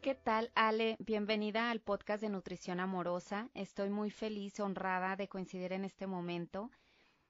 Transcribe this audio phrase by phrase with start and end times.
[0.00, 0.96] ¿Qué tal, Ale?
[0.98, 3.48] Bienvenida al podcast de Nutrición Amorosa.
[3.54, 6.70] Estoy muy feliz, honrada de coincidir en este momento.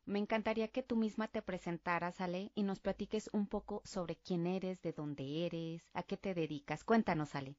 [0.05, 4.47] Me encantaría que tú misma te presentaras, Ale, y nos platiques un poco sobre quién
[4.47, 6.83] eres, de dónde eres, a qué te dedicas.
[6.83, 7.57] Cuéntanos, Ale.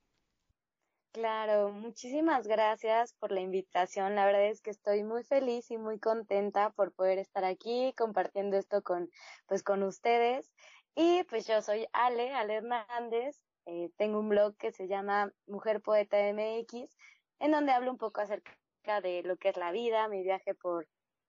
[1.13, 4.15] Claro, muchísimas gracias por la invitación.
[4.15, 8.57] La verdad es que estoy muy feliz y muy contenta por poder estar aquí compartiendo
[8.57, 9.09] esto con,
[9.47, 10.51] pues, con ustedes.
[10.95, 13.46] Y pues yo soy Ale, Ale Hernández.
[13.67, 16.97] Eh, tengo un blog que se llama Mujer Poeta MX,
[17.39, 18.55] en donde hablo un poco acerca
[19.03, 20.87] de lo que es la vida, mi viaje por,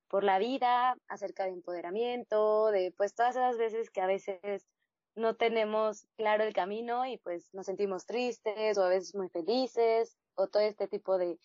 [0.08, 4.68] por la vida, acerca de empoderamiento, de pues todas esas veces que a veces
[5.16, 10.16] no tenemos claro el camino y pues nos sentimos tristes o a veces muy felices
[10.36, 11.40] o todo este tipo de,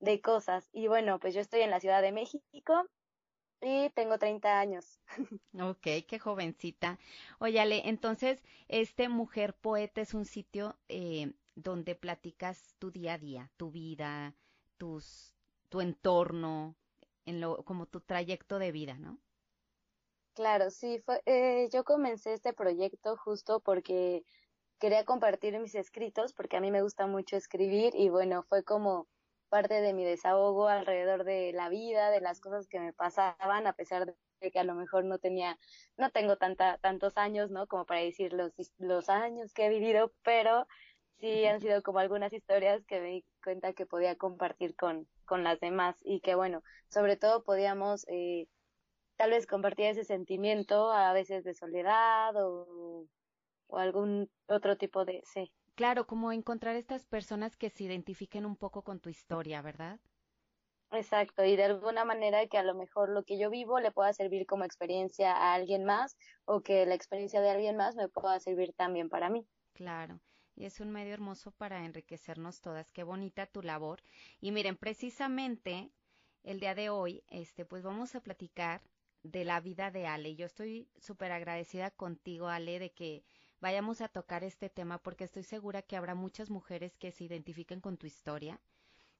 [0.00, 0.68] de cosas.
[0.72, 2.84] Y bueno, pues yo estoy en la Ciudad de México
[3.64, 5.00] y tengo 30 años.
[5.60, 6.98] Ok, qué jovencita.
[7.38, 13.50] Óyale, entonces, este Mujer Poeta es un sitio eh, donde platicas tu día a día,
[13.56, 14.34] tu vida,
[14.76, 15.34] tus,
[15.68, 16.76] tu entorno,
[17.24, 19.18] en lo, como tu trayecto de vida, ¿no?
[20.34, 24.24] Claro, sí, fue, eh, yo comencé este proyecto justo porque
[24.80, 29.06] quería compartir mis escritos, porque a mí me gusta mucho escribir y bueno, fue como
[29.54, 33.72] parte de mi desahogo alrededor de la vida, de las cosas que me pasaban, a
[33.72, 34.04] pesar
[34.40, 35.56] de que a lo mejor no tenía,
[35.96, 37.68] no tengo tanta, tantos años, ¿no?
[37.68, 40.66] Como para decir los, los años que he vivido, pero
[41.20, 45.44] sí han sido como algunas historias que me di cuenta que podía compartir con, con
[45.44, 48.48] las demás y que bueno, sobre todo podíamos eh,
[49.14, 53.06] tal vez compartir ese sentimiento a veces de soledad o,
[53.68, 55.22] o algún otro tipo de,
[55.76, 60.00] Claro, como encontrar estas personas que se identifiquen un poco con tu historia, ¿verdad?
[60.92, 64.14] Exacto, y de alguna manera que a lo mejor lo que yo vivo le pueda
[64.14, 68.40] servir como experiencia a alguien más o que la experiencia de alguien más me pueda
[68.40, 69.46] servir también para mí.
[69.72, 70.20] Claro,
[70.54, 72.90] y es un medio hermoso para enriquecernos todas.
[72.92, 74.02] Qué bonita tu labor.
[74.40, 75.92] Y miren, precisamente
[76.42, 78.82] el día de hoy, este, pues vamos a platicar
[79.22, 80.34] de la vida de Ale.
[80.36, 83.24] Yo estoy súper agradecida contigo, Ale, de que
[83.64, 87.80] vayamos a tocar este tema porque estoy segura que habrá muchas mujeres que se identifiquen
[87.80, 88.60] con tu historia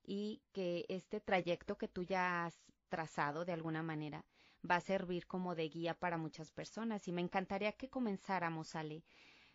[0.03, 4.27] y que este trayecto que tú ya has trazado de alguna manera
[4.71, 7.09] va a servir como de guía para muchas personas.
[7.09, 9.03] Y me encantaría que comenzáramos, Ale,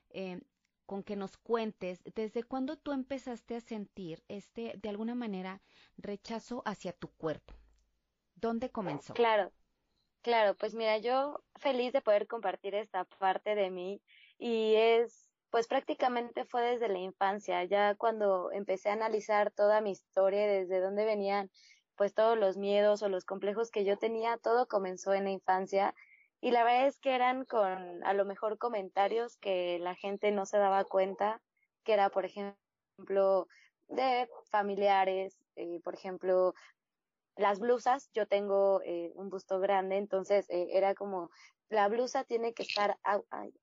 [0.09, 0.41] eh,
[0.87, 5.61] con que nos cuentes desde cuándo tú empezaste a sentir este, de alguna manera,
[5.97, 7.53] rechazo hacia tu cuerpo.
[8.33, 9.13] ¿Dónde comenzó?
[9.13, 9.51] Claro,
[10.23, 14.01] claro, pues mira, yo feliz de poder compartir esta parte de mí
[14.39, 19.91] y es, pues prácticamente fue desde la infancia, ya cuando empecé a analizar toda mi
[19.91, 21.51] historia, desde dónde venían
[21.95, 25.93] pues todos los miedos o los complejos que yo tenía, todo comenzó en la infancia.
[26.39, 30.45] Y la verdad es que eran con a lo mejor comentarios que la gente no
[30.45, 31.41] se daba cuenta,
[31.83, 33.49] que era por ejemplo
[33.89, 36.53] de familiares, eh, por ejemplo
[37.35, 41.31] las blusas, yo tengo eh, un busto grande, entonces eh, era como
[41.69, 42.99] la blusa tiene que estar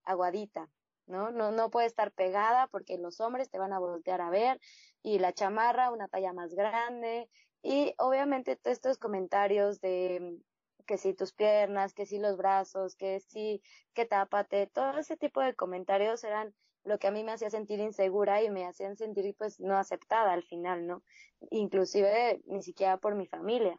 [0.05, 0.71] aguadita,
[1.07, 1.31] ¿no?
[1.31, 1.51] ¿no?
[1.51, 4.61] No puede estar pegada porque los hombres te van a voltear a ver
[5.03, 7.29] y la chamarra una talla más grande
[7.63, 10.39] y obviamente todos estos comentarios de
[10.87, 13.61] que si tus piernas, que si los brazos, que si,
[13.93, 17.81] que tápate, todo ese tipo de comentarios eran lo que a mí me hacía sentir
[17.81, 21.03] insegura y me hacían sentir pues no aceptada al final, ¿no?
[21.51, 23.79] Inclusive ni siquiera por mi familia.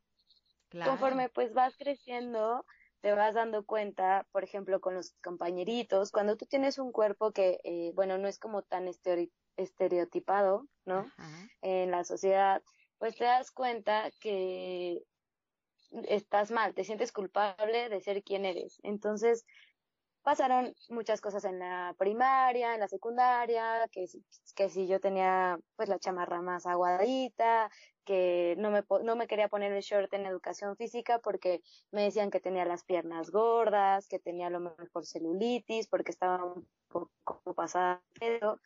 [0.83, 2.65] Conforme pues vas creciendo,
[3.01, 7.59] te vas dando cuenta, por ejemplo, con los compañeritos, cuando tú tienes un cuerpo que,
[7.63, 8.87] eh, bueno, no es como tan
[9.57, 11.11] estereotipado, ¿no?
[11.61, 12.63] En la sociedad,
[12.97, 15.03] pues te das cuenta que
[16.07, 18.79] estás mal, te sientes culpable de ser quien eres.
[18.83, 19.45] Entonces,
[20.23, 24.05] pasaron muchas cosas en la primaria, en la secundaria, que,
[24.55, 27.69] que si yo tenía pues la chamarra más aguadita,
[28.07, 31.61] que no me, no me quería poner el short en educación física porque
[31.91, 36.65] me decían que tenía las piernas gordas, que tenía lo mejor celulitis, porque estaba un
[36.87, 38.61] poco pasada pedo.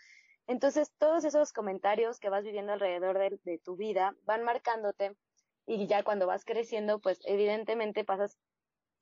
[0.45, 5.17] Entonces, todos esos comentarios que vas viviendo alrededor de, de tu vida van marcándote
[5.65, 8.37] y ya cuando vas creciendo, pues evidentemente pasas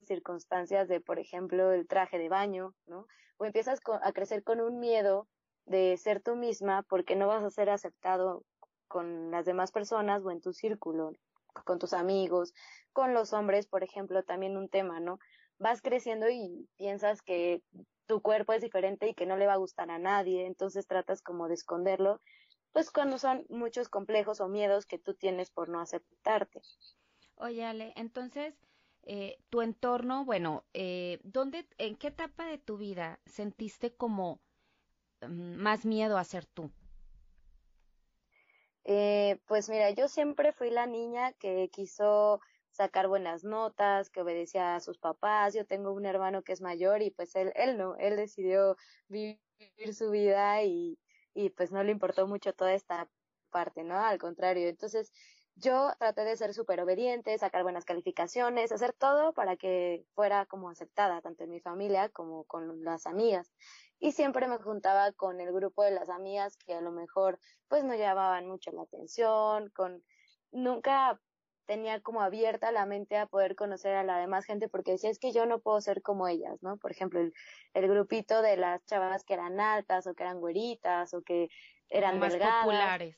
[0.03, 3.07] circunstancias de, por ejemplo, el traje de baño, ¿no?
[3.38, 5.27] O empiezas a crecer con un miedo
[5.65, 8.45] de ser tú misma porque no vas a ser aceptado
[8.89, 11.13] con las demás personas o en tu círculo
[11.63, 12.53] con tus amigos,
[12.94, 15.19] con los hombres, por ejemplo, también un tema, ¿no?
[15.57, 17.62] Vas creciendo y piensas que
[18.06, 21.21] tu cuerpo es diferente y que no le va a gustar a nadie, entonces tratas
[21.21, 22.21] como de esconderlo,
[22.71, 26.62] pues cuando son muchos complejos o miedos que tú tienes por no aceptarte.
[27.36, 28.56] Oye, Ale, entonces,
[29.03, 34.39] eh, tu entorno, bueno, eh, ¿dónde, en qué etapa de tu vida sentiste como
[35.21, 36.71] mm, más miedo a ser tú?
[38.91, 42.39] Eh, pues mira, yo siempre fui la niña que quiso
[42.71, 45.53] sacar buenas notas, que obedecía a sus papás.
[45.53, 48.77] Yo tengo un hermano que es mayor y pues él, él no, él decidió
[49.07, 49.39] vivir
[49.94, 50.97] su vida y,
[51.36, 53.12] y pues no le importó mucho toda esta
[53.51, 53.95] parte, ¿no?
[54.00, 54.68] Al contrario.
[54.68, 55.12] Entonces,
[55.53, 60.71] yo traté de ser súper obediente, sacar buenas calificaciones, hacer todo para que fuera como
[60.71, 63.51] aceptada, tanto en mi familia como con las amigas.
[64.00, 67.84] Y siempre me juntaba con el grupo de las amigas que a lo mejor pues
[67.84, 70.04] no llamaban mucho la atención, con
[70.51, 71.22] nunca
[71.66, 75.19] tenía como abierta la mente a poder conocer a la demás gente porque decía es
[75.19, 76.78] que yo no puedo ser como ellas, ¿no?
[76.78, 77.34] Por ejemplo, el,
[77.74, 81.50] el grupito de las chavas que eran altas o que eran güeritas o que
[81.90, 83.18] eran más populares.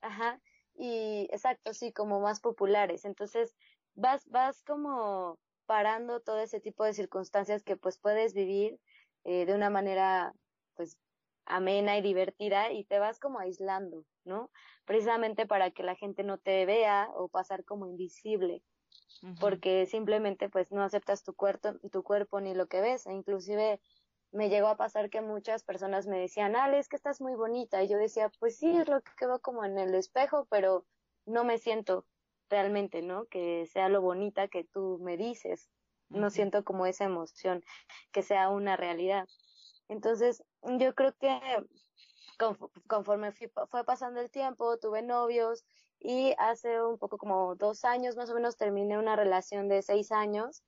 [0.00, 0.40] Ajá
[0.78, 3.04] y exacto, sí, como más populares.
[3.04, 3.56] Entonces,
[3.94, 8.80] vas, vas como parando todo ese tipo de circunstancias que pues puedes vivir
[9.24, 10.32] eh, de una manera
[10.74, 10.98] pues
[11.46, 14.50] amena y divertida y te vas como aislando, ¿no?
[14.84, 18.62] Precisamente para que la gente no te vea o pasar como invisible,
[19.38, 23.80] porque simplemente pues no aceptas tu cuerpo, tu cuerpo ni lo que ves, e inclusive
[24.32, 27.82] me llegó a pasar que muchas personas me decían, Ale, es que estás muy bonita.
[27.82, 30.84] Y yo decía, pues sí, es lo que quedó como en el espejo, pero
[31.26, 32.06] no me siento
[32.50, 33.26] realmente, ¿no?
[33.26, 35.70] Que sea lo bonita que tú me dices.
[36.08, 37.62] No siento como esa emoción,
[38.12, 39.28] que sea una realidad.
[39.88, 41.40] Entonces, yo creo que
[42.86, 45.64] conforme fue pasando el tiempo, tuve novios
[45.98, 50.12] y hace un poco como dos años más o menos terminé una relación de seis
[50.12, 50.62] años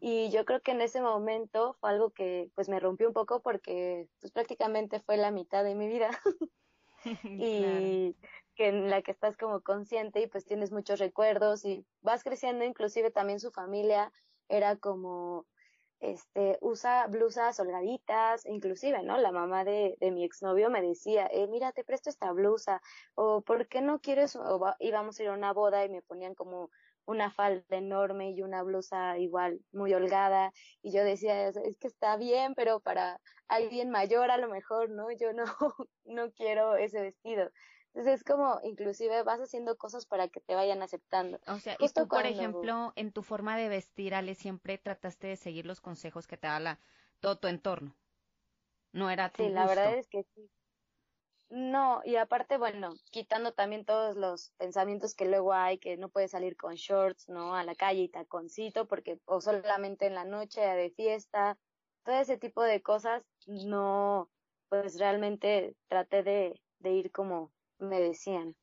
[0.00, 3.42] y yo creo que en ese momento fue algo que pues me rompió un poco
[3.42, 6.10] porque pues prácticamente fue la mitad de mi vida.
[7.24, 8.16] y
[8.54, 12.64] que en la que estás como consciente y pues tienes muchos recuerdos y vas creciendo,
[12.64, 14.12] inclusive también su familia
[14.48, 15.46] era como
[16.00, 19.18] este, usa blusas holgaditas, inclusive, ¿no?
[19.18, 22.80] La mamá de, de mi exnovio me decía, eh, mira, te presto esta blusa,
[23.14, 24.36] o ¿por qué no quieres?
[24.36, 26.70] O íbamos a ir a una boda y me ponían como
[27.04, 30.52] una falda enorme y una blusa igual muy holgada
[30.82, 33.18] y yo decía, es que está bien, pero para
[33.48, 35.10] alguien mayor a lo mejor, ¿no?
[35.18, 35.44] Yo no,
[36.04, 37.50] no quiero ese vestido.
[37.98, 41.40] Entonces es como, inclusive vas haciendo cosas para que te vayan aceptando.
[41.48, 45.36] O sea, y tú, por ejemplo, en tu forma de vestir, Ale, siempre trataste de
[45.36, 46.78] seguir los consejos que te da la,
[47.18, 47.96] todo tu entorno.
[48.92, 50.48] No era tu Sí, la verdad es que sí.
[51.50, 56.30] No, y aparte, bueno, quitando también todos los pensamientos que luego hay, que no puedes
[56.32, 57.56] salir con shorts, ¿no?
[57.56, 61.58] A la calle y taconcito, porque, o solamente en la noche de fiesta,
[62.04, 64.30] todo ese tipo de cosas, no,
[64.68, 68.56] pues realmente traté de, de ir como me decían.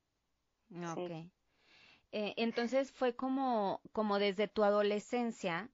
[0.84, 1.10] Ok.
[2.12, 5.72] Eh, entonces fue como, como desde tu adolescencia,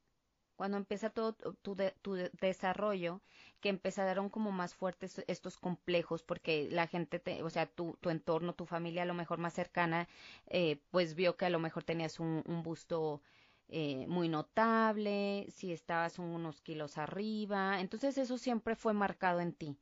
[0.55, 3.21] cuando empieza todo tu, tu desarrollo,
[3.61, 8.09] que empezaron como más fuertes estos complejos porque la gente, te, o sea, tu, tu
[8.09, 10.07] entorno, tu familia a lo mejor más cercana,
[10.47, 13.21] eh, pues vio que a lo mejor tenías un, un busto
[13.69, 19.77] eh, muy notable, si estabas unos kilos arriba, entonces eso siempre fue marcado en ti.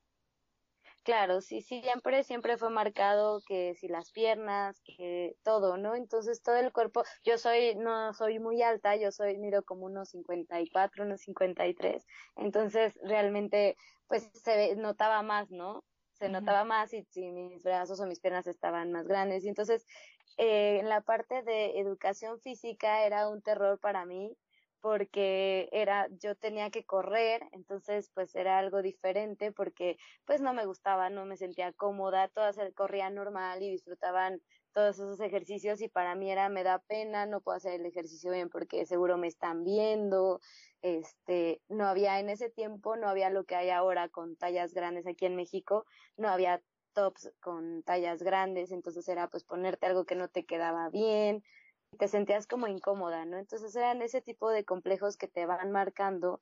[1.06, 5.96] Claro, sí, siempre, siempre fue marcado que si las piernas, que todo, ¿no?
[5.96, 10.10] Entonces todo el cuerpo, yo soy, no soy muy alta, yo soy, mido como unos
[10.10, 13.78] 54, unos 53, entonces realmente,
[14.08, 15.86] pues se notaba más, ¿no?
[16.12, 19.46] Se notaba más y si mis brazos o mis piernas estaban más grandes.
[19.46, 19.86] Y entonces,
[20.38, 24.36] eh, en la parte de educación física era un terror para mí,
[24.82, 30.66] porque era, yo tenía que correr, entonces pues era algo diferente porque pues no me
[30.66, 36.16] gustaba, no me sentía cómoda, todas corrían normal y disfrutaban todos esos ejercicios y para
[36.16, 39.64] mí era, me da pena, no puedo hacer el ejercicio bien porque seguro me están
[39.64, 40.40] viendo,
[40.82, 45.08] este, no había en ese tiempo, no había lo que hay ahora con tallas grandes
[45.08, 45.86] aquí en México,
[46.18, 46.62] no había
[46.94, 51.44] tops con tallas grandes, entonces era pues ponerte algo que no te quedaba bien,
[51.98, 53.38] te sentías como incómoda, ¿no?
[53.38, 56.40] Entonces eran ese tipo de complejos que te van marcando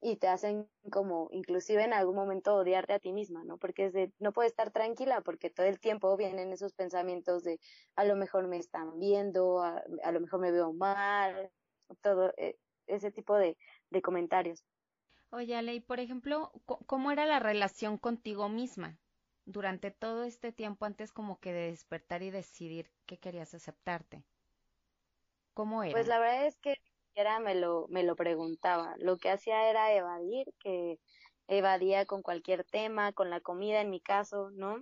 [0.00, 3.58] y te hacen como inclusive en algún momento odiarte a ti misma, ¿no?
[3.58, 7.58] Porque no puedes estar tranquila porque todo el tiempo vienen esos pensamientos de
[7.96, 11.50] a lo mejor me están viendo, a, lo mejor me veo mal,
[12.00, 13.56] todo eh, ese tipo de,
[13.90, 14.64] de comentarios.
[15.30, 18.98] Oye, Ale, y por ejemplo, ¿cómo era la relación contigo misma
[19.44, 24.24] durante todo este tiempo antes como que de despertar y decidir que querías aceptarte?
[25.58, 25.92] ¿Cómo era?
[25.92, 26.76] Pues la verdad es que
[27.16, 28.94] era me lo, me lo preguntaba.
[28.98, 31.00] Lo que hacía era evadir, que
[31.48, 34.76] evadía con cualquier tema, con la comida en mi caso, ¿no?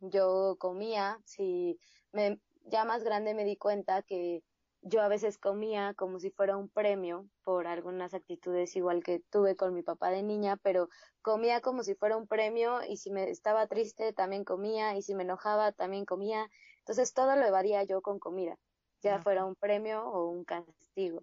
[0.00, 1.78] Yo comía, si
[2.10, 4.42] me, ya más grande me di cuenta que
[4.82, 9.54] yo a veces comía como si fuera un premio por algunas actitudes igual que tuve
[9.54, 10.88] con mi papá de niña, pero
[11.22, 15.14] comía como si fuera un premio y si me estaba triste también comía y si
[15.14, 16.50] me enojaba también comía.
[16.80, 18.58] Entonces todo lo evadía yo con comida,
[19.04, 21.22] ya fuera un premio o un castigo.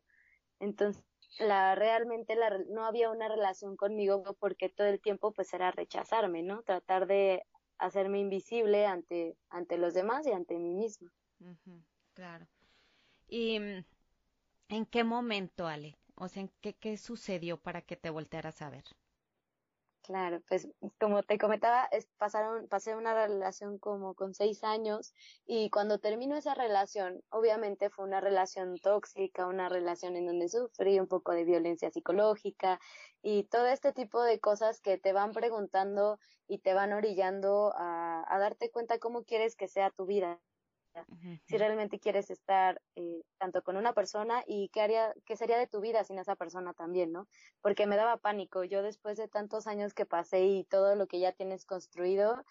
[0.60, 1.04] Entonces,
[1.40, 6.44] la realmente la, no había una relación conmigo porque todo el tiempo pues era rechazarme,
[6.44, 6.62] ¿no?
[6.64, 7.44] Tratar de
[7.78, 11.12] hacerme invisible ante ante los demás y ante mí misma.
[12.14, 12.48] claro.
[13.28, 13.86] ¿Y mm,
[14.70, 15.98] en qué momento, Ale?
[16.16, 18.84] O sea, qué, qué sucedió para que te voltearas a ver?
[20.04, 20.68] Claro, pues
[21.00, 25.14] como te comentaba, pasaron, pasé una relación como con seis años
[25.46, 31.00] y cuando terminó esa relación, obviamente fue una relación tóxica, una relación en donde sufrí
[31.00, 32.80] un poco de violencia psicológica
[33.22, 36.18] y todo este tipo de cosas que te van preguntando
[36.48, 40.42] y te van orillando a, a darte cuenta cómo quieres que sea tu vida,
[41.46, 45.68] si realmente quieres estar eh, tanto con una persona y qué haría, qué sería de
[45.68, 47.28] tu vida sin esa persona también, ¿no?
[47.62, 48.64] Porque me daba pánico.
[48.64, 52.44] Yo después de tantos años que pasé y todo lo que ya tienes construido,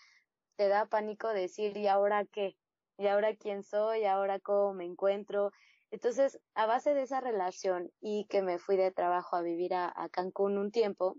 [0.56, 2.56] te da pánico decir, ¿y ahora qué?
[2.99, 4.00] ¿Y ahora quién soy?
[4.00, 5.52] ¿Y ahora cómo me encuentro?
[5.90, 9.92] Entonces, a base de esa relación y que me fui de trabajo a vivir a,
[10.11, 11.16] Cancún un tiempo,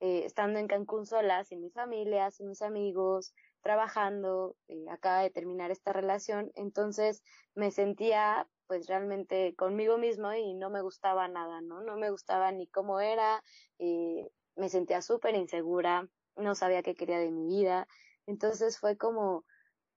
[0.00, 3.34] eh, estando en Cancún sola, sin mi familia, sin mis amigos,
[3.66, 7.24] trabajando, eh, acaba de terminar esta relación, entonces
[7.56, 11.80] me sentía pues realmente conmigo mismo y no me gustaba nada, ¿no?
[11.80, 13.42] No me gustaba ni cómo era,
[13.80, 17.88] eh, me sentía súper insegura, no sabía qué quería de mi vida,
[18.26, 19.44] entonces fue como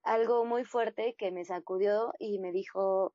[0.01, 3.13] algo muy fuerte que me sacudió y me dijo,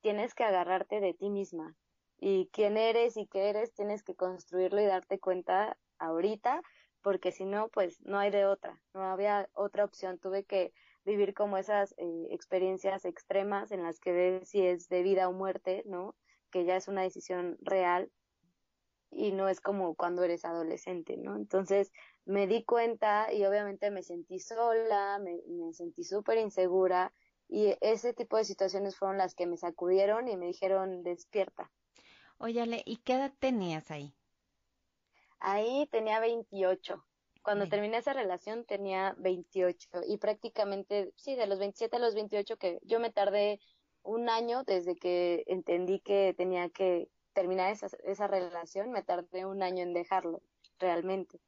[0.00, 1.76] tienes que agarrarte de ti misma
[2.16, 6.62] y quién eres y qué eres tienes que construirlo y darte cuenta ahorita
[7.02, 10.72] porque si no, pues no hay de otra, no había otra opción, tuve que
[11.04, 15.32] vivir como esas eh, experiencias extremas en las que ves si es de vida o
[15.32, 16.14] muerte, ¿no?
[16.50, 18.10] Que ya es una decisión real
[19.10, 21.36] y no es como cuando eres adolescente, ¿no?
[21.36, 21.92] Entonces
[22.24, 27.12] me di cuenta y obviamente me sentí sola, me, me sentí súper insegura
[27.48, 31.72] y ese tipo de situaciones fueron las que me sacudieron y me dijeron despierta.
[32.38, 34.19] Óyale, ¿y qué edad tenías ahí?
[35.40, 37.04] Ahí tenía 28.
[37.42, 42.58] Cuando terminé esa relación tenía 28 y prácticamente, sí, de los 27 a los 28
[42.58, 43.60] que yo me tardé
[44.02, 49.62] un año desde que entendí que tenía que terminar esa, esa relación, me tardé un
[49.62, 50.42] año en dejarlo,
[50.78, 51.40] realmente.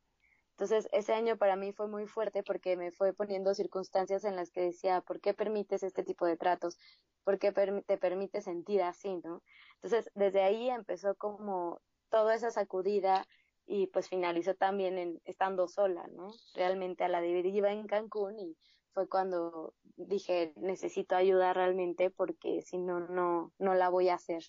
[0.53, 4.51] Entonces, ese año para mí fue muy fuerte porque me fue poniendo circunstancias en las
[4.51, 6.79] que decía, ¿por qué permites este tipo de tratos?
[7.25, 9.43] ¿Por qué te permite sentir así, no?
[9.75, 11.81] Entonces, desde ahí empezó como
[12.11, 13.27] toda esa sacudida,
[13.67, 16.33] y pues finalizó también en estando sola, ¿no?
[16.55, 18.57] Realmente a la de iba en Cancún y
[18.93, 24.43] fue cuando dije necesito ayuda realmente porque si no no no la voy a hacer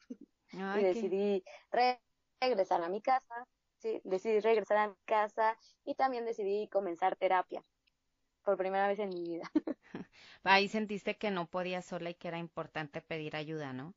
[0.52, 1.44] y decidí
[2.40, 3.46] regresar a mi casa
[3.78, 7.62] sí decidí regresar a mi casa y también decidí comenzar terapia
[8.44, 9.50] por primera vez en mi vida.
[10.44, 13.94] Ahí sentiste que no podía sola y que era importante pedir ayuda no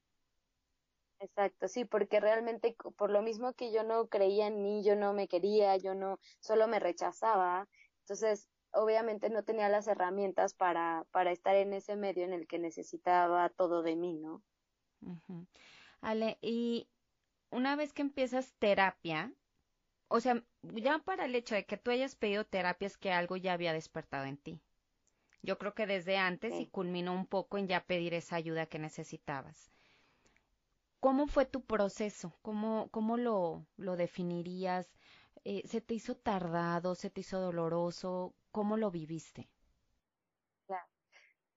[1.26, 5.12] Exacto, sí, porque realmente por lo mismo que yo no creía en mí, yo no
[5.14, 7.68] me quería, yo no, solo me rechazaba,
[8.02, 12.60] entonces obviamente no tenía las herramientas para, para estar en ese medio en el que
[12.60, 14.44] necesitaba todo de mí, ¿no?
[16.02, 16.88] Ale, y
[17.50, 19.34] una vez que empiezas terapia,
[20.08, 23.36] o sea, ya para el hecho de que tú hayas pedido terapia es que algo
[23.36, 24.62] ya había despertado en ti.
[25.42, 28.78] Yo creo que desde antes y culminó un poco en ya pedir esa ayuda que
[28.78, 29.75] necesitabas.
[31.00, 32.38] ¿Cómo fue tu proceso?
[32.42, 34.94] ¿Cómo, cómo lo, lo definirías?
[35.44, 36.96] Eh, ¿Se te hizo tardado?
[36.96, 38.36] ¿Se te hizo doloroso?
[38.52, 39.52] ¿Cómo lo viviste?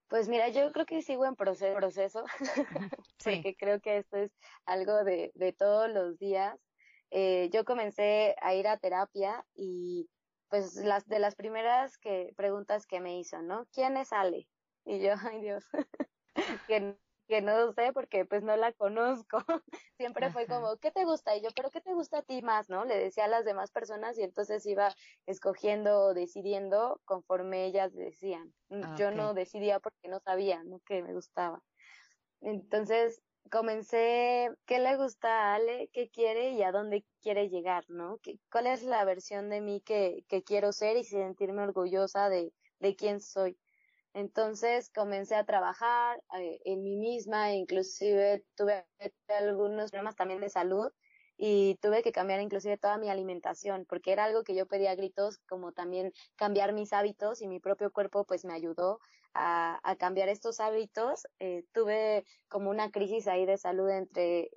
[0.09, 2.25] Pues mira, yo creo que sigo en proceso, proceso
[3.23, 4.33] porque creo que esto es
[4.65, 6.57] algo de, de todos los días.
[7.11, 10.09] Eh, yo comencé a ir a terapia y
[10.49, 13.67] pues las de las primeras que preguntas que me hizo, ¿no?
[13.71, 14.49] ¿Quién es Ale?
[14.85, 15.65] Y yo, ay Dios,
[16.67, 19.39] que que no sé porque pues no la conozco.
[19.99, 21.37] Siempre fue como, ¿qué te gusta?
[21.37, 22.71] Y yo, ¿pero qué te gusta a ti más?
[22.71, 22.85] ¿No?
[22.85, 24.93] Le decía a las demás personas y entonces iba
[25.27, 28.55] escogiendo o decidiendo conforme ellas decían.
[28.71, 30.81] Mm, ah, yo no decidía porque no sabía, ¿no?
[30.81, 31.63] Que me gustaba.
[32.41, 35.91] Entonces comencé, ¿qué le gusta a Ale?
[35.93, 37.85] ¿Qué quiere y a dónde quiere llegar?
[37.89, 38.19] ¿No?
[38.51, 42.97] ¿Cuál es la versión de mí que, que quiero ser y sentirme orgullosa de, de
[42.97, 43.59] quién soy?
[44.15, 48.87] Entonces comencé a trabajar eh, en mí misma, inclusive tuve
[49.29, 50.91] algunos problemas también de salud
[51.37, 54.97] y tuve que cambiar inclusive toda mi alimentación porque era algo que yo pedía a
[54.97, 58.99] gritos como también cambiar mis hábitos y mi propio cuerpo pues me ayudó
[59.35, 61.27] a, cambiar estos hábitos.
[61.39, 64.51] Eh, tuve como una crisis ahí de salud entre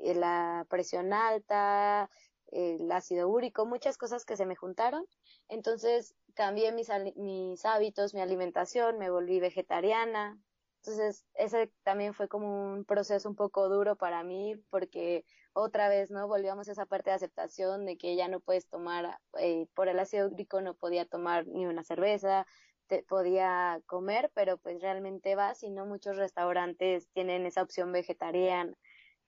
[0.00, 2.10] eh, la presión alta,
[2.50, 5.04] el ácido úrico, muchas cosas que se me juntaron.
[5.48, 10.38] Entonces cambié mis, mis hábitos, mi alimentación, me volví vegetariana.
[10.82, 16.10] Entonces, ese también fue como un proceso un poco duro para mí porque otra vez,
[16.10, 16.28] ¿no?
[16.28, 19.98] Volvíamos a esa parte de aceptación de que ya no puedes tomar, eh, por el
[19.98, 22.46] ácido úrico no podía tomar ni una cerveza,
[22.86, 28.76] te, podía comer, pero pues realmente vas y no muchos restaurantes tienen esa opción vegetariana.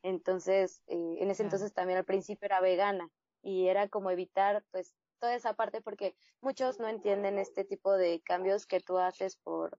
[0.02, 3.08] Entonces, eh, en ese entonces también al principio era vegana
[3.42, 8.20] y era como evitar pues toda esa parte porque muchos no entienden este tipo de
[8.20, 9.78] cambios que tú haces por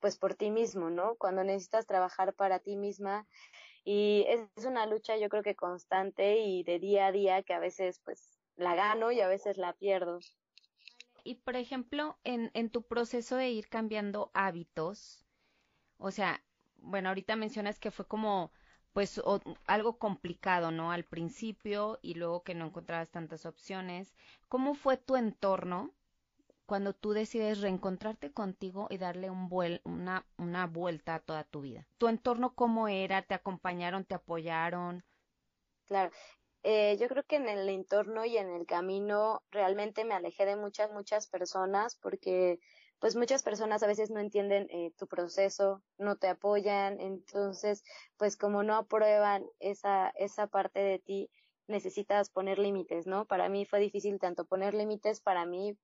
[0.00, 1.16] pues por ti mismo, ¿no?
[1.16, 3.26] Cuando necesitas trabajar para ti misma
[3.84, 7.58] y es una lucha yo creo que constante y de día a día que a
[7.58, 10.20] veces pues la gano y a veces la pierdo.
[11.24, 15.26] Y por ejemplo, en, en tu proceso de ir cambiando hábitos,
[15.98, 16.44] o sea,
[16.76, 18.52] bueno, ahorita mencionas que fue como
[18.92, 19.20] pues
[19.66, 20.92] algo complicado, ¿no?
[20.92, 24.14] Al principio y luego que no encontrabas tantas opciones.
[24.48, 25.94] ¿Cómo fue tu entorno
[26.66, 29.48] cuando tú decides reencontrarte contigo y darle un
[29.84, 31.86] una, una vuelta a toda tu vida?
[31.98, 33.22] ¿Tu entorno cómo era?
[33.22, 34.04] ¿Te acompañaron?
[34.04, 35.04] ¿Te apoyaron?
[35.86, 36.12] Claro,
[36.62, 40.56] eh, yo creo que en el entorno y en el camino realmente me alejé de
[40.56, 42.58] muchas, muchas personas porque
[43.00, 47.84] pues muchas personas a veces no entienden eh, tu proceso, no te apoyan, entonces
[48.16, 51.30] pues como no aprueban esa, esa parte de ti,
[51.68, 53.26] necesitas poner límites, ¿no?
[53.26, 55.76] Para mí fue difícil tanto poner límites para mí,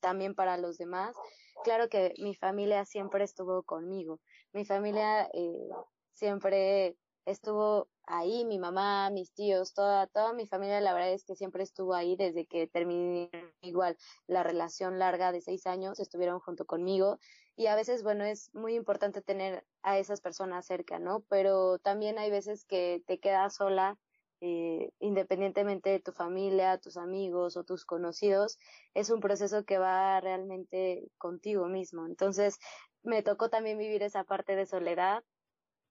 [0.00, 1.16] también para los demás.
[1.64, 4.20] Claro que mi familia siempre estuvo conmigo,
[4.52, 5.68] mi familia eh,
[6.12, 11.36] siempre estuvo ahí, mi mamá, mis tíos, toda, toda mi familia, la verdad es que
[11.36, 13.30] siempre estuvo ahí desde que terminé
[13.62, 13.96] igual
[14.26, 17.18] la relación larga de seis años, estuvieron junto conmigo
[17.56, 21.24] y a veces, bueno, es muy importante tener a esas personas cerca, ¿no?
[21.28, 23.98] Pero también hay veces que te quedas sola,
[24.40, 28.58] eh, independientemente de tu familia, tus amigos o tus conocidos,
[28.92, 32.06] es un proceso que va realmente contigo mismo.
[32.06, 32.58] Entonces,
[33.04, 35.22] me tocó también vivir esa parte de soledad,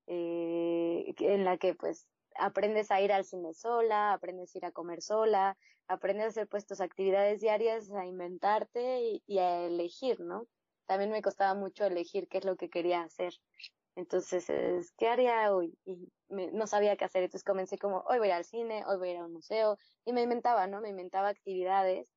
[0.07, 4.71] eh, en la que pues aprendes a ir al cine sola, aprendes a ir a
[4.71, 10.47] comer sola, aprendes a hacer pues tus actividades diarias, a inventarte y, a elegir, ¿no?
[10.85, 13.33] También me costaba mucho elegir qué es lo que quería hacer.
[13.95, 14.47] Entonces,
[14.97, 15.77] ¿qué haría hoy?
[15.85, 17.23] Y no sabía qué hacer.
[17.23, 19.77] Entonces comencé como, hoy voy al cine, hoy voy a ir a un museo.
[20.03, 20.81] Y me inventaba, ¿no?
[20.81, 22.07] Me inventaba actividades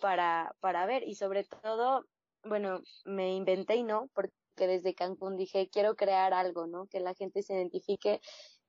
[0.00, 1.02] para, para ver.
[1.08, 2.04] Y sobre todo,
[2.44, 6.86] bueno, me inventé y no, porque que desde Cancún dije, quiero crear algo, ¿no?
[6.86, 8.20] Que la gente se identifique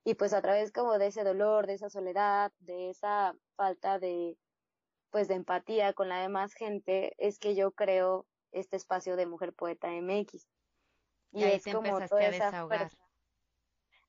[0.04, 4.36] y pues a través como de ese dolor, de esa soledad, de esa falta de
[5.10, 9.52] pues de empatía con la demás gente, es que yo creo este espacio de Mujer
[9.52, 10.48] Poeta MX.
[11.30, 12.90] Y, es como toda a desahogar.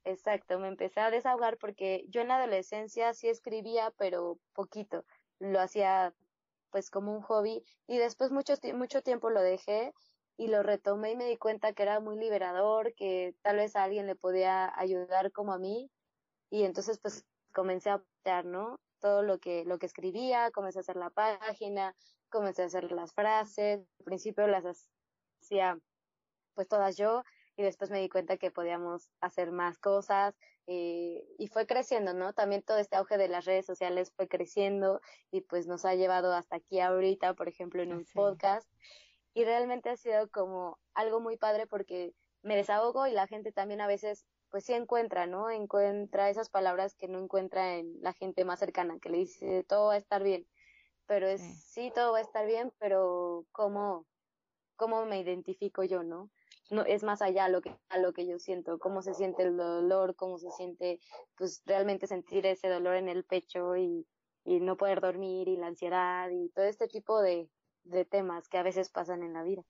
[0.04, 5.06] Exacto, me empecé a desahogar porque yo en la adolescencia sí escribía, pero poquito.
[5.40, 6.14] Lo hacía
[6.72, 9.94] pues como un hobby y después mucho, mucho tiempo lo dejé
[10.38, 13.84] y lo retomé y me di cuenta que era muy liberador, que tal vez a
[13.84, 15.90] alguien le podía ayudar como a mí
[16.50, 18.80] y entonces pues comencé a apuntar, ¿no?
[19.00, 21.96] Todo lo que, lo que escribía, comencé a hacer la página,
[22.30, 24.90] comencé a hacer las frases, al principio las
[25.42, 25.80] hacía
[26.54, 27.24] pues todas yo
[27.58, 30.36] y después me di cuenta que podíamos hacer más cosas
[30.68, 32.34] eh, y fue creciendo, ¿no?
[32.34, 35.00] También todo este auge de las redes sociales fue creciendo
[35.32, 38.68] y pues nos ha llevado hasta aquí ahorita, por ejemplo, en un podcast
[39.36, 43.82] y realmente ha sido como algo muy padre porque me desahogo y la gente también
[43.82, 45.50] a veces pues sí encuentra, ¿no?
[45.50, 49.88] Encuentra esas palabras que no encuentra en la gente más cercana, que le dice todo
[49.88, 50.48] va a estar bien,
[51.06, 54.08] pero es sí, todo va a estar bien, pero cómo
[54.78, 56.32] cómo me identifico yo, ¿no?
[56.72, 59.58] No es más allá lo que a lo que yo siento, cómo se siente el
[59.58, 61.02] dolor, cómo se siente
[61.36, 64.08] pues realmente sentir ese dolor en el pecho y
[64.46, 67.50] y no poder dormir y la ansiedad y todo este tipo de,
[67.86, 69.64] de temas que a veces pasan en la vida.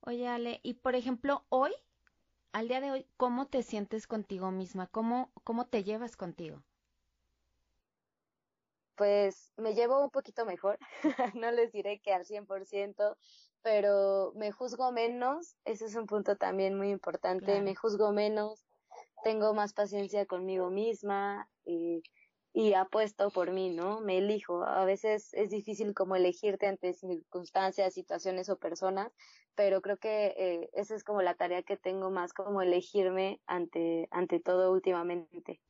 [0.00, 1.72] Oye, Ale, y por ejemplo, hoy,
[2.52, 4.86] al día de hoy, ¿cómo te sientes contigo misma?
[4.86, 6.62] ¿Cómo, cómo te llevas contigo?
[8.96, 10.78] Pues me llevo un poquito mejor,
[11.34, 13.16] no les diré que al 100%,
[13.62, 18.66] pero me juzgo menos, ese es un punto también muy importante, me juzgo menos,
[19.22, 22.02] tengo más paciencia conmigo misma, y
[22.52, 24.00] y apuesto por mí, ¿no?
[24.00, 24.64] Me elijo.
[24.64, 29.12] A veces es difícil como elegirte ante circunstancias, situaciones o personas,
[29.54, 34.08] pero creo que eh, esa es como la tarea que tengo más como elegirme ante,
[34.10, 35.60] ante todo últimamente.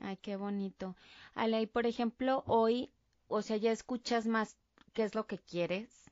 [0.00, 0.94] Ay, qué bonito.
[1.34, 2.92] Ale, y por ejemplo, hoy,
[3.28, 4.56] o sea, ya escuchas más
[4.92, 6.05] qué es lo que quieres.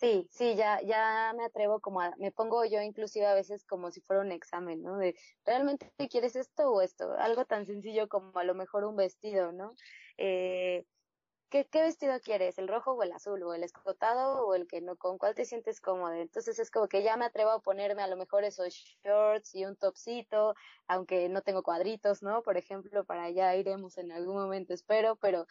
[0.00, 3.90] Sí, sí, ya, ya me atrevo como a, me pongo yo inclusive a veces como
[3.90, 4.96] si fuera un examen, ¿no?
[4.96, 7.14] De, ¿realmente quieres esto o esto?
[7.18, 9.74] Algo tan sencillo como a lo mejor un vestido, ¿no?
[10.16, 10.86] Eh,
[11.50, 12.58] ¿qué, ¿qué vestido quieres?
[12.58, 13.42] ¿El rojo o el azul?
[13.44, 14.96] ¿O el escotado o el que no?
[14.96, 16.14] ¿Con cuál te sientes cómodo?
[16.14, 19.64] Entonces es como que ya me atrevo a ponerme a lo mejor esos shorts y
[19.66, 20.54] un topcito,
[20.88, 22.42] aunque no tengo cuadritos, ¿no?
[22.42, 25.46] Por ejemplo, para allá iremos en algún momento, espero, pero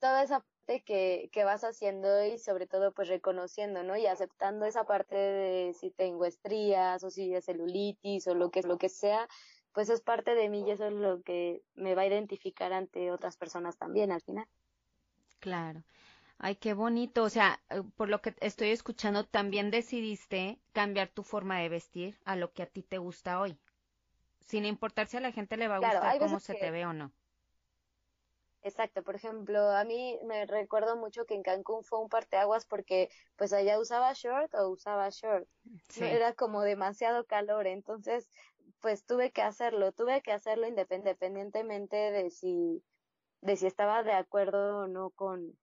[0.00, 3.96] toda esa que, que vas haciendo y sobre todo pues reconociendo, ¿no?
[3.96, 8.62] Y aceptando esa parte de si tengo estrías o si es celulitis o lo que
[8.62, 9.28] lo que sea,
[9.72, 13.10] pues es parte de mí y eso es lo que me va a identificar ante
[13.10, 14.46] otras personas también al final.
[15.40, 15.82] Claro.
[16.38, 17.22] Ay, qué bonito.
[17.22, 22.18] O sea, eh, por lo que estoy escuchando, también decidiste cambiar tu forma de vestir
[22.24, 23.56] a lo que a ti te gusta hoy.
[24.40, 26.92] Sin importar si a la gente le va a gustar cómo se te ve o
[26.92, 27.12] no.
[28.64, 33.08] Exacto, por ejemplo, a mí me recuerdo mucho que en Cancún fue un parteaguas porque
[33.36, 35.48] pues allá usaba short o usaba short.
[36.00, 38.30] Era como demasiado calor, entonces
[38.80, 42.84] pues tuve que hacerlo, tuve que hacerlo independientemente de si
[43.40, 45.58] de si estaba de acuerdo o no con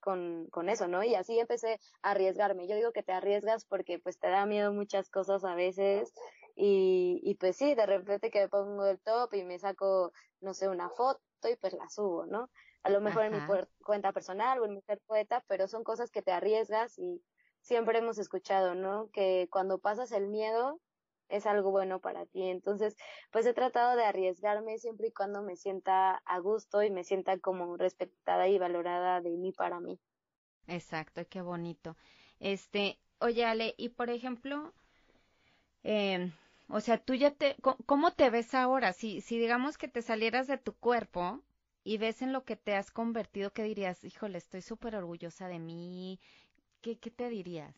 [0.00, 1.02] con, con eso, ¿no?
[1.02, 2.68] Y así empecé a arriesgarme.
[2.68, 6.12] Yo digo que te arriesgas porque pues te da miedo muchas cosas a veces
[6.54, 10.52] y, y pues sí, de repente que me pongo el top y me saco, no
[10.52, 12.50] sé, una foto y pues la subo, ¿no?
[12.82, 13.40] A lo mejor en mi
[13.84, 17.22] cuenta personal o en mi ser poeta, pero son cosas que te arriesgas y
[17.60, 19.08] siempre hemos escuchado, ¿no?
[19.12, 20.80] Que cuando pasas el miedo
[21.28, 22.42] es algo bueno para ti.
[22.44, 22.96] Entonces,
[23.32, 27.38] pues he tratado de arriesgarme siempre y cuando me sienta a gusto y me sienta
[27.38, 29.98] como respetada y valorada de mí para mí.
[30.66, 31.96] Exacto, qué bonito.
[32.40, 34.72] Este, oye Ale, y por ejemplo,
[35.82, 36.30] eh,
[36.68, 38.92] o sea, tú ya te, ¿cómo te ves ahora?
[38.92, 41.42] Si, si digamos que te salieras de tu cuerpo
[41.84, 44.04] y ves en lo que te has convertido, ¿qué dirías?
[44.04, 46.20] Híjole, estoy súper orgullosa de mí.
[46.82, 47.76] ¿Qué, ¿Qué te dirías?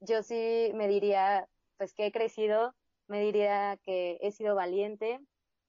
[0.00, 2.74] Yo sí me diría, pues que he crecido,
[3.08, 5.20] me diría que he sido valiente,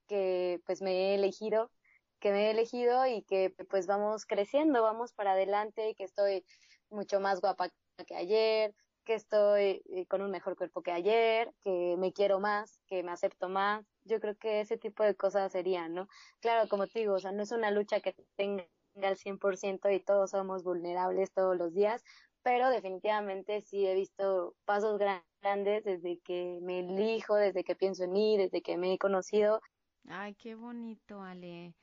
[0.08, 1.72] que pues me he elegido,
[2.20, 6.46] que me he elegido y que pues vamos creciendo, vamos para adelante, que estoy
[6.90, 7.70] mucho más guapa
[8.08, 8.74] que ayer,
[9.12, 13.12] que estoy eh, con un mejor cuerpo que ayer, que me quiero más, que me
[13.12, 13.86] acepto más.
[14.06, 16.08] Yo creo que ese tipo de cosas serían, ¿no?
[16.40, 18.66] Claro, como te digo, o sea, no es una lucha que tenga
[19.04, 22.06] al 100% y todos somos vulnerables todos los días,
[22.42, 28.14] pero definitivamente sí he visto pasos grandes desde que me elijo, desde que pienso en
[28.14, 29.60] mí, desde que me he conocido.
[30.08, 31.76] Ay, qué bonito, Ale.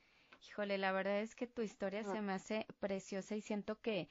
[0.47, 4.09] Híjole, la verdad es que tu historia se me hace preciosa y siento que,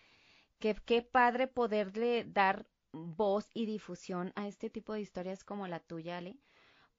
[0.60, 5.80] que qué padre poderle dar voz y difusión a este tipo de historias como la
[5.80, 6.36] tuya, Ale,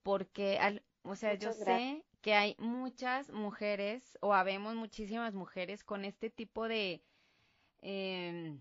[0.02, 6.04] porque, al, o sea, yo sé que hay muchas mujeres o habemos muchísimas mujeres con
[6.04, 7.02] este tipo de
[7.82, 8.58] eh,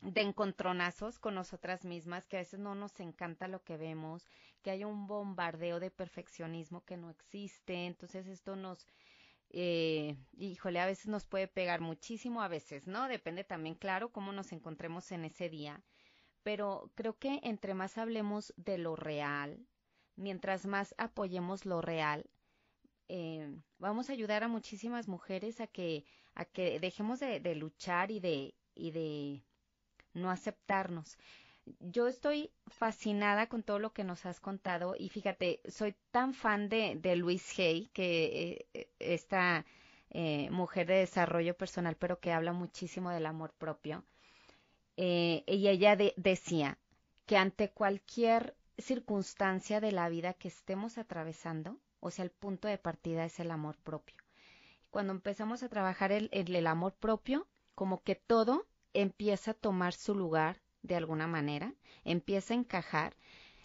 [0.00, 4.28] de encontronazos con nosotras mismas, que a veces no nos encanta lo que vemos,
[4.62, 8.86] que hay un bombardeo de perfeccionismo que no existe, entonces esto nos,
[9.50, 13.08] eh, híjole, a veces nos puede pegar muchísimo, a veces, ¿no?
[13.08, 15.82] Depende también, claro, cómo nos encontremos en ese día
[16.46, 19.66] pero creo que entre más hablemos de lo real,
[20.14, 22.24] mientras más apoyemos lo real,
[23.08, 26.04] eh, vamos a ayudar a muchísimas mujeres a que,
[26.36, 29.42] a que dejemos de, luchar y de, y de
[30.14, 31.18] no aceptarnos.
[31.80, 36.68] Yo estoy fascinada con todo lo que nos has contado y fíjate, soy tan fan
[36.68, 39.66] de, de Luis Hay, que eh, esta
[40.10, 44.04] eh, mujer de desarrollo personal, pero que habla muchísimo del amor propio
[44.96, 46.78] eh, y ella decía
[47.26, 52.78] que ante cualquier circunstancia de la vida que estemos atravesando, o sea, el punto de
[52.78, 54.16] partida es el amor propio.
[54.90, 60.14] Cuando empezamos a trabajar el, el, amor propio, como que todo empieza a tomar su
[60.14, 63.16] lugar de alguna manera, empieza a encajar.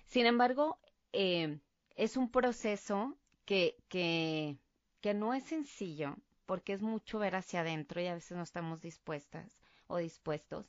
[0.06, 0.80] Sin embargo,
[1.14, 1.60] eh,
[1.96, 3.16] es un proceso
[3.46, 4.58] que, que,
[5.02, 6.16] que no es sencillo,
[6.46, 10.66] porque es mucho ver hacia adentro y a veces no estamos dispuestas o dispuestos.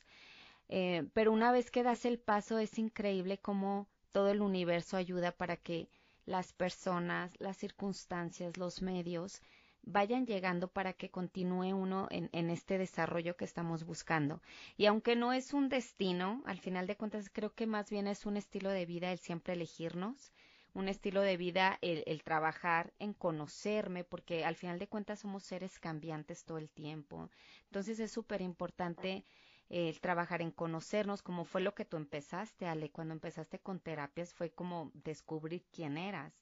[0.69, 5.33] Eh, pero una vez que das el paso es increíble cómo todo el universo ayuda
[5.33, 5.89] para que
[6.27, 9.43] las personas, las circunstancias, los medios
[9.85, 14.41] vayan llegando para que continúe uno en, este desarrollo que estamos buscando.
[14.77, 18.25] Y aunque no es un destino, al final de cuentas creo que más bien es
[18.25, 20.33] un estilo de vida el siempre elegirnos,
[20.75, 25.43] un estilo de vida el, el trabajar en conocerme, porque al final de cuentas somos
[25.43, 27.29] seres cambiantes todo el tiempo.
[27.65, 29.25] Entonces es súper importante
[29.73, 34.35] el trabajar en conocernos, como fue lo que tú empezaste, Ale, cuando empezaste con terapias
[34.35, 36.35] fue como descubrir quién eras.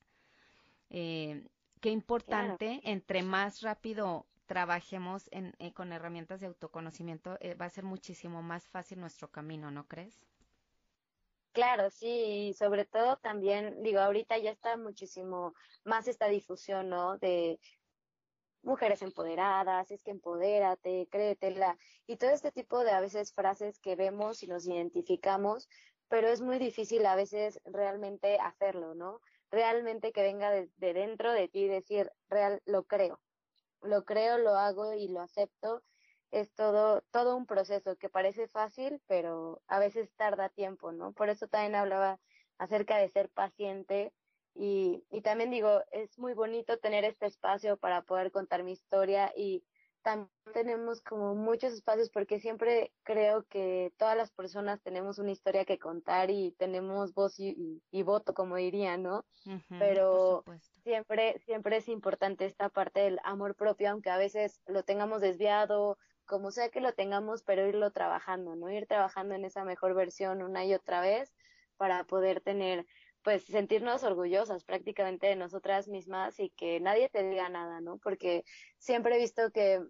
[0.90, 1.46] Eh,
[1.80, 7.70] qué importante, entre más rápido trabajemos en, eh, con herramientas de autoconocimiento, eh, va a
[7.70, 10.26] ser muchísimo más fácil nuestro camino, ¿no crees?
[11.52, 17.18] Claro, sí, y sobre todo también, digo, ahorita ya está muchísimo más esta difusión, ¿no?
[17.18, 17.60] De
[18.62, 23.96] mujeres empoderadas, es que empodérate, créetela, y todo este tipo de a veces frases que
[23.96, 25.68] vemos y nos identificamos,
[26.08, 29.20] pero es muy difícil a veces realmente hacerlo, ¿no?
[29.50, 33.20] Realmente que venga de, dentro de ti decir, real, lo creo,
[33.80, 35.82] lo creo, lo hago y lo acepto.
[36.32, 41.12] Es todo, todo un proceso que parece fácil, pero a veces tarda tiempo, ¿no?
[41.12, 42.20] Por eso también hablaba
[42.58, 44.12] acerca de ser paciente
[44.54, 49.32] y, y también digo, es muy bonito tener este espacio para poder contar mi historia
[49.36, 49.64] y
[50.02, 55.64] también tenemos como muchos espacios porque siempre creo que todas las personas tenemos una historia
[55.64, 59.24] que contar y tenemos voz y, voto, como diría, ¿no?
[59.78, 60.44] Pero
[60.82, 65.98] siempre, siempre es importante esta parte del amor propio, aunque a veces lo tengamos desviado,
[66.24, 68.70] como sea que lo tengamos, pero irlo trabajando, ¿no?
[68.70, 71.34] Ir trabajando en esa mejor versión una y otra vez
[71.76, 72.86] para poder tener
[73.22, 77.98] pues sentirnos orgullosas prácticamente de nosotras mismas y que nadie te diga nada, ¿no?
[77.98, 78.44] Porque
[78.78, 79.80] siempre he visto que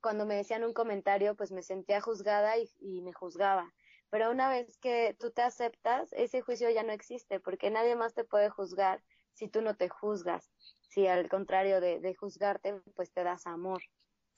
[0.00, 3.74] cuando me decían un comentario, pues me sentía juzgada y, y me juzgaba.
[4.10, 8.14] Pero una vez que tú te aceptas, ese juicio ya no existe, porque nadie más
[8.14, 10.52] te puede juzgar si tú no te juzgas.
[10.88, 13.82] Si al contrario de, de juzgarte, pues te das amor.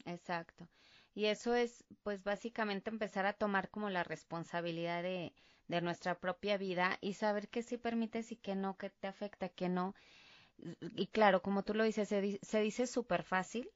[0.04, 0.68] Exacto.
[1.14, 5.34] Y eso es, pues básicamente empezar a tomar como la responsabilidad de,
[5.70, 9.48] de nuestra propia vida y saber qué sí permites y qué no, qué te afecta,
[9.48, 9.94] qué no.
[10.96, 13.70] Y claro, como tú lo dices, se, se dice súper fácil,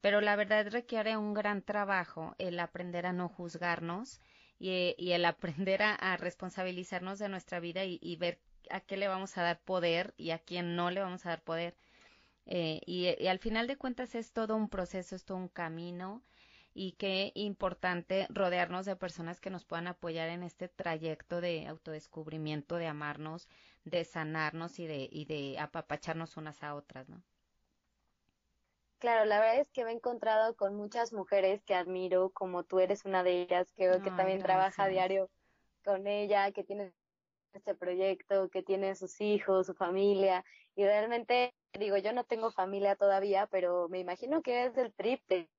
[0.00, 4.20] pero la verdad requiere un gran trabajo el aprender a no juzgarnos
[4.58, 8.38] y, y el aprender a, responsabilizarnos de nuestra vida y, y, ver
[8.70, 11.42] a qué le vamos a dar poder y a quién no le vamos a dar
[11.42, 11.76] poder.
[12.46, 16.22] Eh, y al final de cuentas es todo un proceso, es todo un camino
[16.74, 22.76] y qué importante rodearnos de personas que nos puedan apoyar en este trayecto de autodescubrimiento,
[22.76, 23.48] de amarnos,
[23.84, 27.22] de sanarnos y de, y de apapacharnos unas a otras, ¿no?
[28.98, 32.78] Claro, la verdad es que me he encontrado con muchas mujeres que admiro, como tú
[32.78, 35.28] eres una de ellas, que que también trabaja a diario
[35.84, 36.92] con ella, que tiene
[37.52, 40.44] este proyecto, que tiene sus hijos, su familia,
[40.76, 45.50] y realmente digo, yo no tengo familia todavía, pero me imagino que es el triple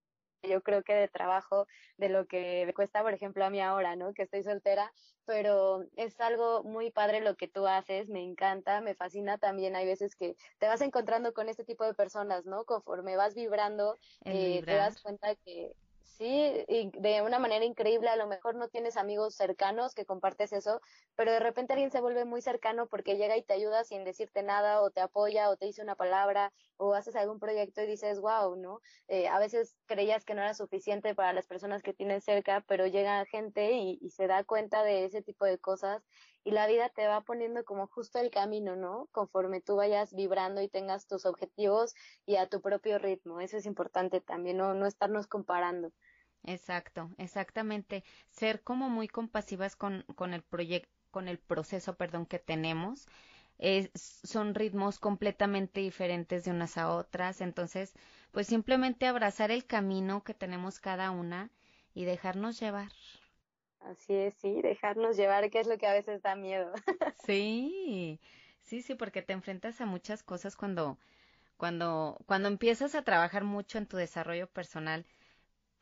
[0.47, 3.95] yo creo que de trabajo de lo que me cuesta, por ejemplo, a mí ahora,
[3.95, 4.13] ¿no?
[4.13, 4.91] Que estoy soltera,
[5.25, 9.75] pero es algo muy padre lo que tú haces, me encanta, me fascina también.
[9.75, 12.65] Hay veces que te vas encontrando con este tipo de personas, ¿no?
[12.65, 15.73] Conforme vas vibrando, eh, te das cuenta que
[16.17, 20.54] sí, y de una manera increíble, a lo mejor no tienes amigos cercanos que compartes
[20.54, 20.82] eso,
[21.15, 24.43] pero de repente alguien se vuelve muy cercano porque llega y te ayuda sin decirte
[24.43, 28.19] nada, o te apoya, o te dice una palabra, o haces algún proyecto y dices,
[28.19, 28.80] wow, ¿no?
[29.08, 32.88] Eh, a veces creías que no era suficiente para las personas que tienes cerca, pero
[32.88, 36.04] llega gente y, y se da cuenta de ese tipo de cosas
[36.43, 39.08] y la vida te va poniendo como justo el camino, ¿no?
[39.12, 43.39] Conforme tú vayas vibrando y tengas tus objetivos y a tu propio ritmo.
[43.41, 45.91] Eso es importante también, no, no estarnos comparando.
[46.45, 48.03] Exacto, exactamente.
[48.29, 53.08] Ser como muy compasivas con, con el proyecto, con el proceso, perdón, que tenemos.
[53.95, 57.41] son ritmos completamente diferentes de unas a otras.
[57.41, 57.93] Entonces,
[58.32, 61.51] pues simplemente abrazar el camino que tenemos cada una
[61.93, 62.91] y dejarnos llevar.
[63.84, 66.72] Así es, sí, dejarnos llevar, que es lo que a veces da miedo.
[67.26, 68.19] sí,
[68.62, 70.98] sí, sí, porque te enfrentas a muchas cosas cuando,
[71.58, 75.06] cuando, cuando empiezas a trabajar mucho en tu desarrollo personal,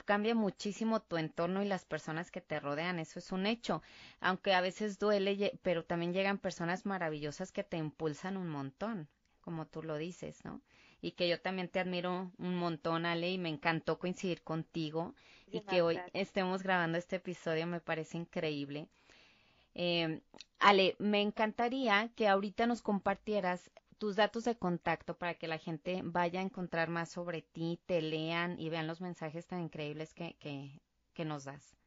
[0.06, 3.84] cambia muchísimo tu entorno y las personas que te rodean, eso es un hecho,
[4.20, 9.10] aunque a veces duele, pero también llegan personas maravillosas que te impulsan un montón,
[9.42, 10.62] como tú lo dices, ¿no?
[11.02, 15.16] y que yo también te admiro un montón, Ale, y me encantó coincidir contigo
[15.52, 18.88] y que hoy estemos grabando este episodio, me parece increíble.
[19.74, 20.22] Eh,
[20.60, 26.02] Ale, me encantaría que ahorita nos compartieras tus datos de contacto para que la gente
[26.04, 30.36] vaya a encontrar más sobre ti, te lean y vean los mensajes tan increíbles que,
[30.40, 30.82] que,
[31.14, 31.78] que nos das.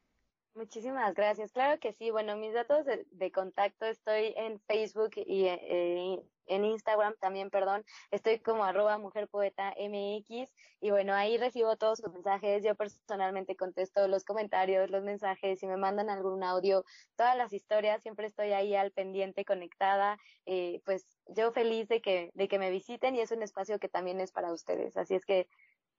[0.55, 1.51] Muchísimas gracias.
[1.51, 2.11] Claro que sí.
[2.11, 7.83] Bueno, mis datos de, contacto estoy en Facebook y eh, en Instagram también, perdón.
[8.09, 12.63] Estoy como arroba mujerpoeta mx y bueno, ahí recibo todos sus mensajes.
[12.63, 16.85] Yo personalmente contesto los comentarios, los mensajes, si me mandan algún audio,
[17.17, 20.17] todas las historias, siempre estoy ahí al pendiente, conectada.
[20.45, 23.89] Eh, pues yo feliz de que, de que me visiten y es un espacio que
[23.89, 24.95] también es para ustedes.
[24.95, 25.49] Así es que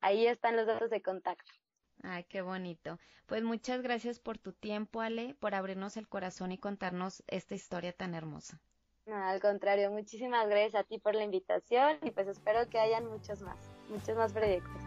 [0.01, 1.53] ahí están los datos de contacto.
[2.03, 2.99] Ay, qué bonito.
[3.27, 7.93] Pues muchas gracias por tu tiempo, Ale, por abrirnos el corazón y contarnos esta historia
[7.93, 8.61] tan hermosa.
[9.07, 13.07] No, al contrario, muchísimas gracias a ti por la invitación y pues espero que hayan
[13.07, 13.57] muchos más,
[13.89, 14.83] muchos más proyectos.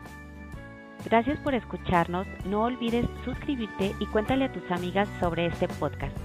[1.06, 2.28] Gracias por escucharnos.
[2.46, 6.16] No olvides suscribirte y cuéntale a tus amigas sobre este podcast.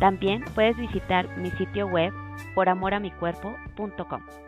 [0.00, 2.12] También puedes visitar mi sitio web
[2.54, 4.45] poramoramicuerpo.com.